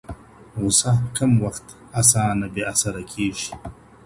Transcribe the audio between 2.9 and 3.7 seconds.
کيږي؟